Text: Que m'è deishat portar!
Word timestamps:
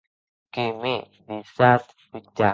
Que 0.53 0.65
m'è 0.79 0.95
deishat 1.27 1.85
portar! 2.09 2.49